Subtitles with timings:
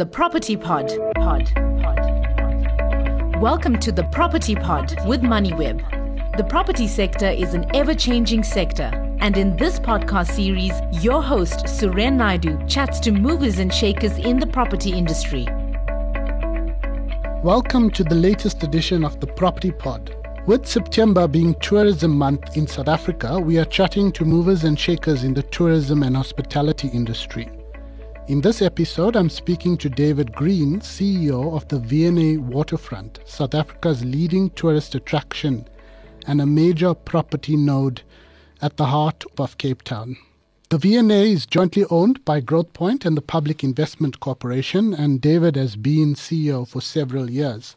[0.00, 0.88] The Property Pod.
[1.16, 1.52] Pod.
[1.54, 3.36] Pod.
[3.38, 6.38] Welcome to the Property Pod with MoneyWeb.
[6.38, 8.90] The property sector is an ever changing sector.
[9.20, 10.72] And in this podcast series,
[11.04, 15.46] your host, Suren Naidoo, chats to movers and shakers in the property industry.
[17.44, 20.16] Welcome to the latest edition of the Property Pod.
[20.46, 25.24] With September being Tourism Month in South Africa, we are chatting to movers and shakers
[25.24, 27.50] in the tourism and hospitality industry.
[28.28, 34.04] In this episode, I'm speaking to David Green, CEO of the V&A Waterfront, South Africa's
[34.04, 35.66] leading tourist attraction
[36.26, 38.02] and a major property node
[38.62, 40.16] at the heart of Cape Town.
[40.68, 45.74] The V&A is jointly owned by Growthpoint and the Public Investment Corporation, and David has
[45.74, 47.76] been CEO for several years.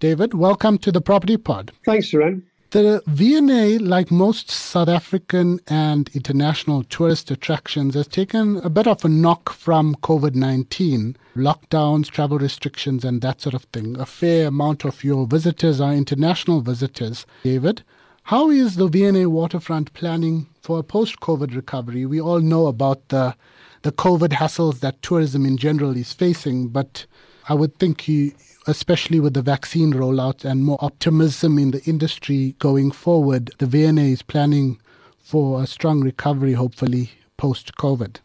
[0.00, 1.72] David, welcome to the Property Pod.
[1.86, 2.42] Thanks, Suren.
[2.74, 9.04] The V&A, like most South African and international tourist attractions, has taken a bit of
[9.04, 13.96] a knock from COVID 19, lockdowns, travel restrictions, and that sort of thing.
[14.00, 17.26] A fair amount of your visitors are international visitors.
[17.44, 17.84] David,
[18.24, 22.04] how is the V&A waterfront planning for a post COVID recovery?
[22.06, 23.36] We all know about the,
[23.82, 27.06] the COVID hassles that tourism in general is facing, but
[27.48, 28.32] I would think you,
[28.66, 34.12] especially with the vaccine rollout and more optimism in the industry going forward, the V&A
[34.12, 34.80] is planning
[35.18, 38.16] for a strong recovery, hopefully, post COVID.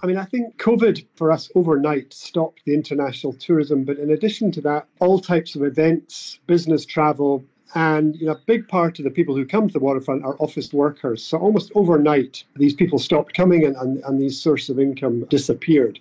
[0.00, 4.52] I mean, I think COVID for us overnight stopped the international tourism, but in addition
[4.52, 9.04] to that, all types of events, business travel, and you know, a big part of
[9.04, 11.22] the people who come to the waterfront are office workers.
[11.22, 15.98] So almost overnight, these people stopped coming and, and, and these sources of income disappeared.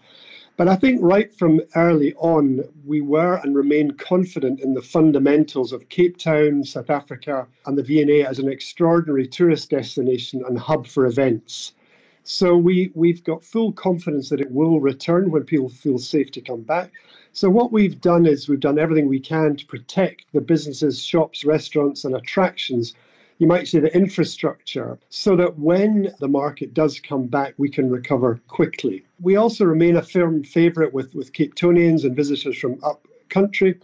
[0.58, 5.72] But I think right from early on, we were and remain confident in the fundamentals
[5.72, 10.88] of Cape Town, South Africa, and the V&A as an extraordinary tourist destination and hub
[10.88, 11.76] for events.
[12.24, 16.42] So we, we've got full confidence that it will return when people feel safe to
[16.42, 16.92] come back.
[17.34, 21.46] So what we've done is we've done everything we can to protect the businesses, shops,
[21.46, 22.96] restaurants, and attractions
[23.40, 27.90] you might say the infrastructure, so that when the market does come back, we can
[27.90, 29.06] recover quickly.
[29.22, 33.80] We also remain a firm favourite with, with Capetonians and visitors from up country.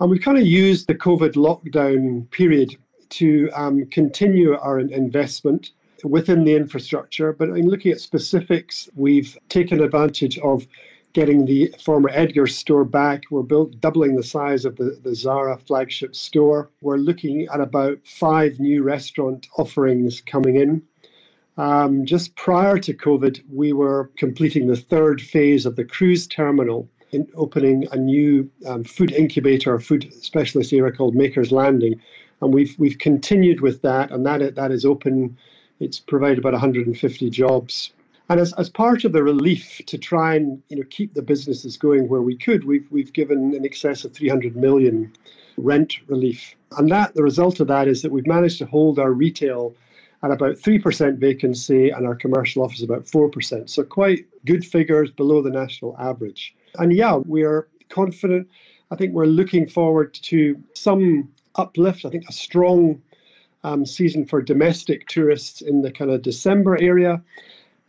[0.00, 2.76] And we've kind of used the COVID lockdown period
[3.10, 5.70] to um, continue our investment
[6.02, 7.32] within the infrastructure.
[7.32, 10.66] But in looking at specifics, we've taken advantage of
[11.14, 13.22] getting the former Edgar store back.
[13.30, 16.70] We're built, doubling the size of the, the Zara flagship store.
[16.82, 20.82] We're looking at about five new restaurant offerings coming in.
[21.56, 26.88] Um, just prior to COVID, we were completing the third phase of the cruise terminal
[27.12, 32.00] in opening a new um, food incubator, food specialist area called Maker's Landing.
[32.42, 35.38] And we've, we've continued with that, and that, that is open.
[35.78, 37.92] It's provided about 150 jobs
[38.28, 41.76] and as, as part of the relief to try and you know keep the businesses
[41.76, 45.12] going where we could, we've we've given in excess of 300 million
[45.56, 46.54] rent relief.
[46.78, 49.74] And that the result of that is that we've managed to hold our retail
[50.22, 53.68] at about 3% vacancy and our commercial office about 4%.
[53.68, 56.54] So quite good figures below the national average.
[56.78, 58.48] And yeah, we are confident.
[58.90, 62.04] I think we're looking forward to some uplift.
[62.04, 63.02] I think a strong
[63.64, 67.22] um, season for domestic tourists in the kind of December area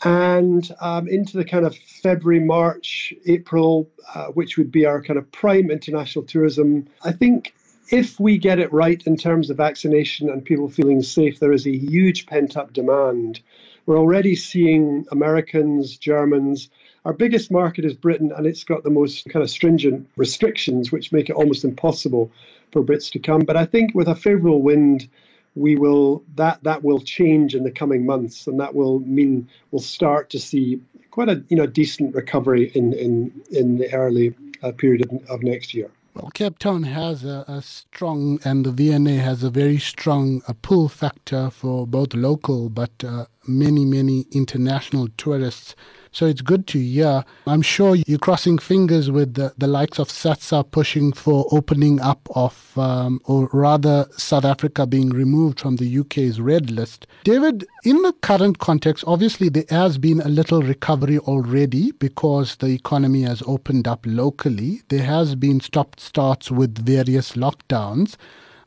[0.04, 5.18] and um, into the kind of February, March, April, uh, which would be our kind
[5.18, 6.88] of prime international tourism.
[7.04, 7.54] I think
[7.90, 11.66] if we get it right in terms of vaccination and people feeling safe, there is
[11.66, 13.42] a huge pent up demand.
[13.86, 16.70] We're already seeing Americans, Germans.
[17.06, 21.12] Our biggest market is Britain, and it's got the most kind of stringent restrictions, which
[21.12, 22.32] make it almost impossible
[22.72, 23.42] for Brits to come.
[23.42, 25.08] But I think with a favourable wind,
[25.56, 29.82] we will that that will change in the coming months, and that will mean we'll
[29.82, 34.72] start to see quite a you know decent recovery in in in the early uh,
[34.72, 35.90] period of, of next year.
[36.16, 40.54] Well, Cape Town has a, a, strong, and the V&A has a very strong a
[40.54, 45.76] pull factor for both local but uh, many, many international tourists.
[46.16, 47.26] So it's good to hear.
[47.46, 52.30] I'm sure you're crossing fingers with the, the likes of SATSA pushing for opening up
[52.34, 57.06] of, um, or rather, South Africa being removed from the UK's red list.
[57.26, 62.68] David, in the current context, obviously there has been a little recovery already because the
[62.68, 64.84] economy has opened up locally.
[64.88, 68.16] There has been stop starts with various lockdowns.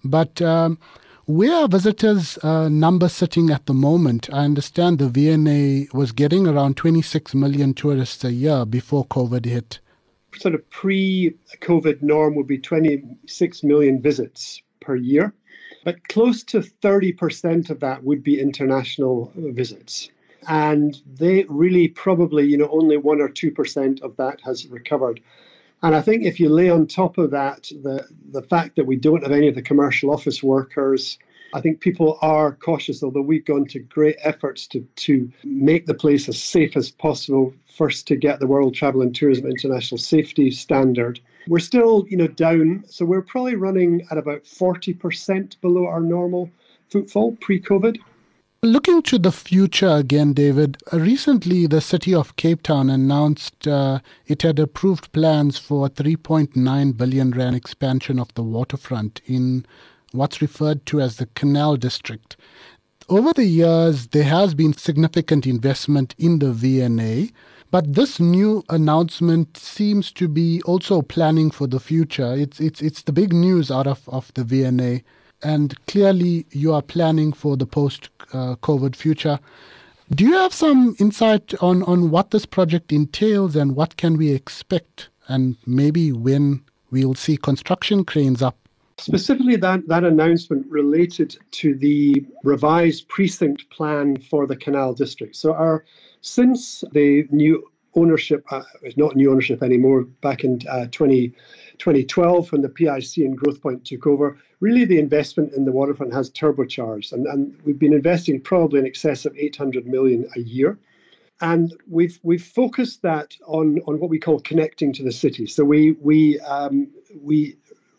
[0.05, 0.79] But um,
[1.29, 4.33] where are visitors' uh, numbers sitting at the moment?
[4.33, 9.79] I understand the V&A was getting around 26 million tourists a year before COVID hit.
[10.39, 15.35] Sort of pre COVID norm would be 26 million visits per year,
[15.85, 20.09] but close to 30% of that would be international visits.
[20.49, 25.21] And they really probably, you know, only 1 or 2% of that has recovered.
[25.83, 28.97] And I think if you lay on top of that the, the fact that we
[28.97, 31.19] don't have any of the commercial office workers,
[31.55, 35.95] I think people are cautious, although we've gone to great efforts to, to make the
[35.95, 40.51] place as safe as possible, first to get the World Travel and Tourism International Safety
[40.51, 41.21] Standard.
[41.47, 46.51] We're still, you know, down, so we're probably running at about 40% below our normal
[46.91, 47.99] footfall pre-COVID.
[48.63, 54.01] Looking to the future again, David, uh, recently the city of Cape Town announced uh,
[54.27, 59.65] it had approved plans for a 3.9 billion rand expansion of the waterfront in
[60.11, 62.37] what's referred to as the Canal District.
[63.09, 67.31] Over the years, there has been significant investment in the V&A,
[67.71, 72.35] but this new announcement seems to be also planning for the future.
[72.35, 75.05] It's it's it's the big news out of, of the V&A
[75.43, 79.39] and clearly you are planning for the post uh, COVID future.
[80.11, 84.33] Do you have some insight on, on what this project entails and what can we
[84.33, 88.57] expect and maybe when we'll see construction cranes up?
[88.97, 95.37] Specifically, that, that announcement related to the revised precinct plan for the Canal District.
[95.37, 95.85] So, our
[96.21, 97.65] since the new
[97.99, 101.29] ownership, uh, it's not new ownership anymore, back in uh, 20,
[101.79, 106.31] 2012 when the PIC and Growthpoint took over, really the investment in the waterfront has
[106.31, 107.13] turbocharged.
[107.13, 110.79] And, and we've been investing probably in excess of 800 million a year.
[111.41, 115.47] And we've we've focused that on, on what we call connecting to the city.
[115.47, 116.89] So we we um,
[117.23, 117.57] we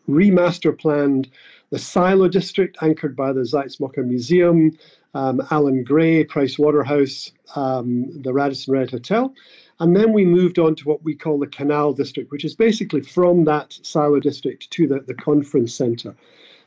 [0.10, 1.30] remaster planned
[1.69, 4.78] the Silo district, anchored by the Zeitz Museum,
[5.13, 9.34] um, Allan Gray, Price Waterhouse, um, the Radisson Red Hotel,
[9.79, 13.01] and then we moved on to what we call the Canal District, which is basically
[13.01, 16.15] from that Silo district to the, the conference centre.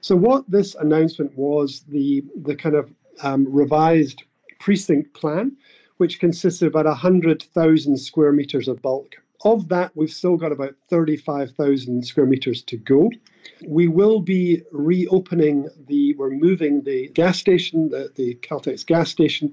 [0.01, 2.93] So, what this announcement was the, the kind of
[3.23, 4.23] um, revised
[4.59, 5.57] precinct plan,
[5.99, 9.15] which consists of about 100,000 square metres of bulk.
[9.45, 13.11] Of that, we've still got about 35,000 square metres to go.
[13.67, 19.53] We will be reopening the, we're moving the gas station, the, the Caltex gas station,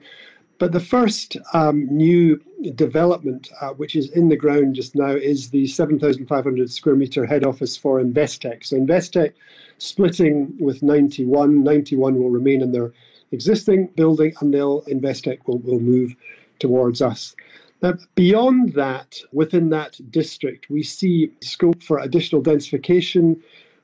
[0.59, 2.39] but the first um, new
[2.75, 7.45] development, uh, which is in the ground just now, is the 7,500 square metre head
[7.45, 8.65] office for Investec.
[8.65, 9.33] So Investec
[9.77, 11.63] splitting with 91.
[11.63, 12.91] 91 will remain in their
[13.31, 16.13] existing building, and they'll Investec will, will move
[16.59, 17.35] towards us.
[17.81, 23.39] Now, beyond that, within that district, we see scope for additional densification.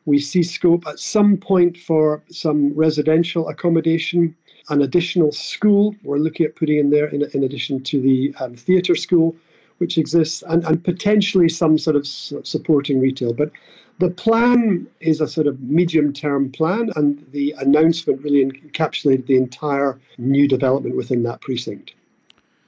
[0.05, 4.35] We see scope at some point for some residential accommodation
[4.69, 5.95] an additional school.
[6.03, 9.35] We're looking at putting in there in, in addition to the um, theatre school
[9.77, 13.33] which exists and, and potentially some sort of supporting retail.
[13.33, 13.51] But
[13.99, 19.37] the plan is a sort of medium term plan and the announcement really encapsulated the
[19.37, 21.93] entire new development within that precinct.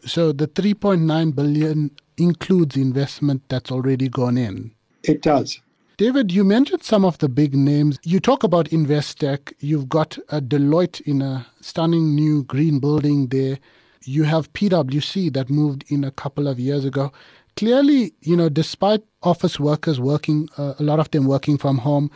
[0.06, 4.72] So the 3.9 billion includes investment that's already gone in?
[5.04, 5.60] It does
[5.98, 7.98] David, you mentioned some of the big names.
[8.04, 9.52] You talk about Investec.
[9.62, 13.58] You've got a Deloitte in a stunning new green building there.
[14.04, 17.12] You have PwC that moved in a couple of years ago.
[17.56, 22.12] Clearly, you know, despite office workers working, uh, a lot of them working from home,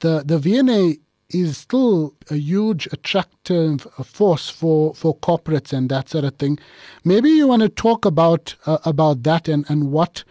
[0.00, 0.96] the, the V&A
[1.28, 6.58] is still a huge attractive force for, for corporates and that sort of thing.
[7.04, 10.24] Maybe you want to talk about uh, about that and, and what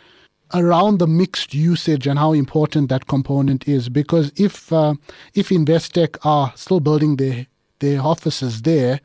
[0.53, 3.89] around the mixed usage and how important that component is.
[3.89, 4.95] Because if uh,
[5.33, 7.47] if Investec are still building their
[7.79, 8.99] their offices there,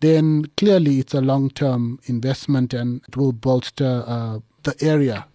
[0.00, 5.26] then clearly it's a long term investment and it will bolster uh, the area.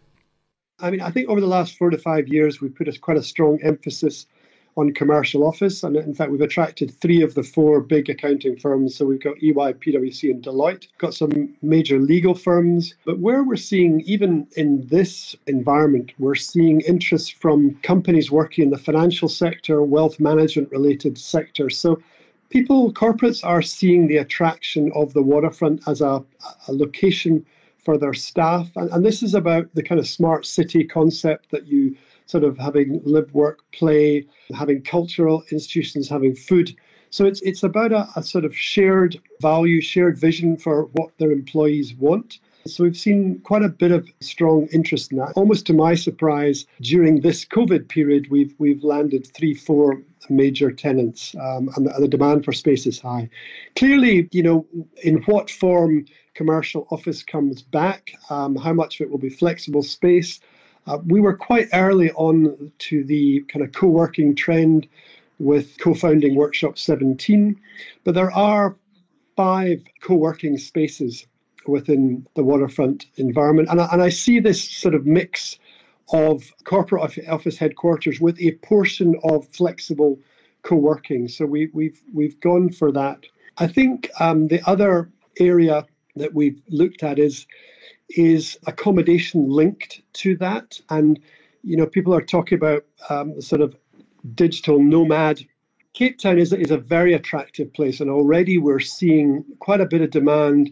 [0.79, 3.17] I mean, I think over the last four to five years, we've put a, quite
[3.17, 4.25] a strong emphasis
[4.77, 5.83] on commercial office.
[5.83, 8.95] And in fact, we've attracted three of the four big accounting firms.
[8.95, 12.93] So we've got EY, PwC, and Deloitte, got some major legal firms.
[13.05, 18.69] But where we're seeing, even in this environment, we're seeing interest from companies working in
[18.69, 21.77] the financial sector, wealth management related sectors.
[21.77, 22.01] So
[22.49, 26.23] people, corporates are seeing the attraction of the waterfront as a,
[26.67, 27.45] a location
[27.83, 28.69] for their staff.
[28.75, 31.95] And, and this is about the kind of smart city concept that you
[32.31, 36.73] sort of having live, work, play, having cultural institutions, having food.
[37.09, 41.31] So it's it's about a, a sort of shared value, shared vision for what their
[41.31, 42.39] employees want.
[42.67, 45.33] So we've seen quite a bit of strong interest in that.
[45.35, 51.35] Almost to my surprise, during this COVID period, we've we've landed three, four major tenants,
[51.35, 53.29] um, and, the, and, the, demand for space is high.
[53.75, 54.65] Clearly, you know,
[55.03, 59.83] in what form commercial office comes back, um, how much of it will be flexible
[59.83, 60.39] space,
[60.87, 64.87] uh, we were quite early on to the kind of co working trend
[65.39, 67.59] with co founding Workshop 17,
[68.03, 68.75] but there are
[69.35, 71.25] five co working spaces
[71.67, 73.69] within the waterfront environment.
[73.69, 75.59] And I, and I see this sort of mix
[76.11, 80.19] of corporate office headquarters with a portion of flexible
[80.63, 81.27] co-working.
[81.27, 83.25] So we, we've we've gone for that.
[83.57, 85.09] I think um, the other
[85.39, 87.45] area that we've looked at is
[88.09, 91.19] is accommodation linked to that, and
[91.63, 93.75] you know people are talking about um, sort of
[94.35, 95.41] digital nomad.
[95.93, 100.01] Cape Town is, is a very attractive place, and already we're seeing quite a bit
[100.01, 100.71] of demand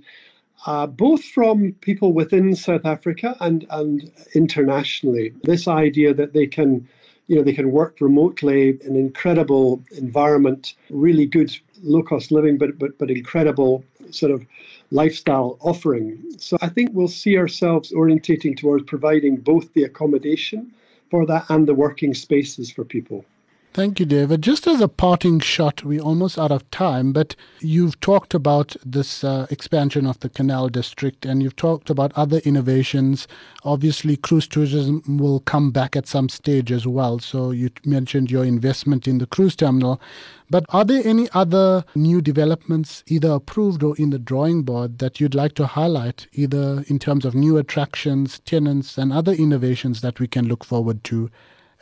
[0.65, 5.33] uh, both from people within South Africa and, and internationally.
[5.43, 6.87] This idea that they can,
[7.27, 12.77] you know, they can work remotely, an incredible environment, really good low cost living, but
[12.79, 14.45] but but incredible sort of
[14.91, 16.17] lifestyle offering.
[16.37, 20.71] So I think we'll see ourselves orientating towards providing both the accommodation
[21.09, 23.25] for that and the working spaces for people.
[23.71, 24.41] Thank you, David.
[24.41, 29.23] Just as a parting shot, we're almost out of time, but you've talked about this
[29.23, 33.27] uh, expansion of the Canal District and you've talked about other innovations.
[33.63, 37.19] Obviously, cruise tourism will come back at some stage as well.
[37.19, 40.01] So you mentioned your investment in the cruise terminal.
[40.49, 45.19] But are there any other new developments, either approved or in the drawing board, that
[45.19, 50.19] you'd like to highlight, either in terms of new attractions, tenants, and other innovations that
[50.19, 51.29] we can look forward to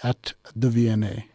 [0.03, 1.27] at the V&A?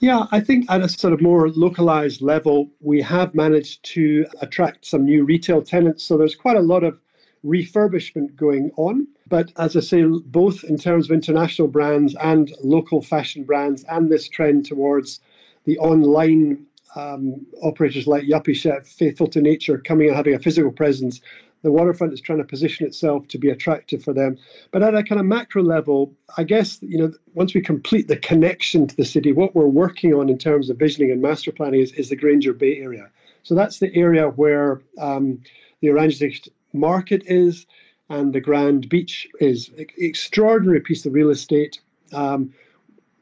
[0.00, 4.86] Yeah, I think at a sort of more localized level, we have managed to attract
[4.86, 6.04] some new retail tenants.
[6.04, 7.00] So there's quite a lot of
[7.44, 9.08] refurbishment going on.
[9.26, 14.08] But as I say, both in terms of international brands and local fashion brands, and
[14.08, 15.20] this trend towards
[15.64, 16.64] the online
[16.94, 21.20] um, operators like Yuppiechef, Faithful to Nature, coming and having a physical presence
[21.62, 24.36] the waterfront is trying to position itself to be attractive for them.
[24.70, 28.16] But at a kind of macro level, I guess, you know, once we complete the
[28.16, 31.80] connection to the city, what we're working on in terms of visioning and master planning
[31.80, 33.10] is, is the Granger Bay area.
[33.42, 35.40] So that's the area where um,
[35.80, 37.66] the Oranjezicht market is
[38.08, 39.70] and the Grand Beach is.
[39.76, 41.80] An extraordinary piece of real estate.
[42.12, 42.52] Um,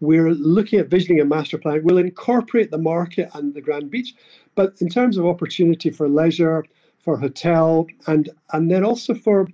[0.00, 1.84] we're looking at visioning and master planning.
[1.84, 4.14] We'll incorporate the market and the Grand Beach,
[4.54, 6.64] but in terms of opportunity for leisure,
[7.06, 9.48] for hotel, and and then also for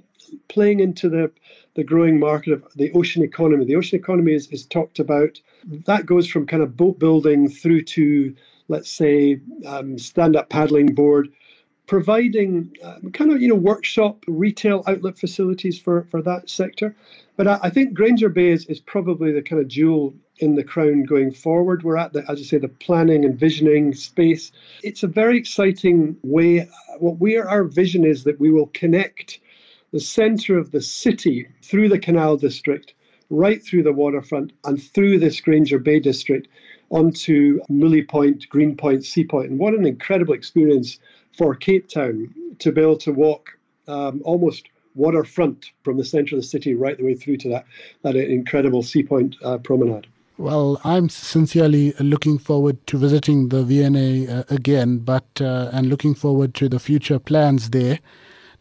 [0.49, 1.31] playing into the
[1.75, 3.67] the growing market of the ocean economy.
[3.67, 5.39] The ocean economy is, is talked about.
[5.85, 8.35] That goes from kind of boat building through to,
[8.69, 11.29] let's say, um, stand-up paddling board,
[11.87, 16.95] providing um, kind of you know workshop retail outlet facilities for for that sector.
[17.37, 20.65] But I, I think Granger Bay is, is probably the kind of jewel in the
[20.65, 21.83] crown going forward.
[21.83, 24.53] We're at the, as I say, the planning and visioning space.
[24.83, 26.69] It's a very exciting way.
[26.99, 29.41] What we are, our vision is that we will connect
[29.93, 32.95] the centre of the city through the Canal District,
[33.31, 36.49] right through the waterfront, and through this Granger Bay District
[36.91, 39.51] onto Mouille Point, Green Point, Sea Point.
[39.51, 40.99] And what an incredible experience
[41.37, 43.59] for Cape Town to be able to walk
[43.89, 47.67] um, almost waterfront from the centre of the city right the way through to that,
[48.03, 50.07] that incredible Sea Point uh, promenade.
[50.39, 56.15] Well, I'm sincerely looking forward to visiting the V&A uh, again, but uh, and looking
[56.15, 58.01] forward to the future plans there.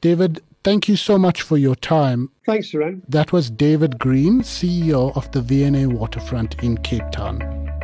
[0.02, 2.30] David, thank you so much for your time.
[2.46, 3.02] Thanks, Suren.
[3.08, 7.81] That was David Green, CEO of the V&A Waterfront in Cape Town.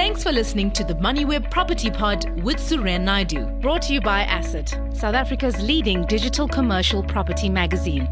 [0.00, 4.22] Thanks for listening to the MoneyWeb Property Pod with Suren Naidoo, brought to you by
[4.22, 8.08] Asset, South Africa's leading digital commercial property magazine.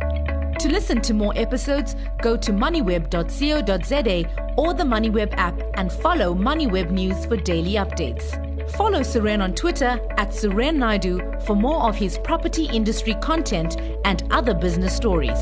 [0.60, 6.90] To listen to more episodes, go to moneyweb.co.za or the MoneyWeb app and follow MoneyWeb
[6.90, 8.36] News for daily updates.
[8.72, 14.24] Follow Suren on Twitter at Suren Naidoo for more of his property industry content and
[14.30, 15.40] other business stories.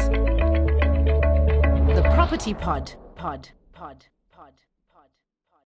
[1.97, 2.93] The Property Pod.
[3.17, 3.49] Pod.
[3.73, 4.07] Pod.